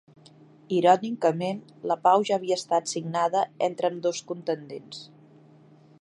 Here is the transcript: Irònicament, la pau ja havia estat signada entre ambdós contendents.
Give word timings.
Irònicament, 0.77 1.59
la 1.91 1.97
pau 2.07 2.25
ja 2.29 2.39
havia 2.41 2.57
estat 2.61 2.91
signada 2.95 3.45
entre 3.69 3.93
ambdós 3.93 4.23
contendents. 4.33 5.05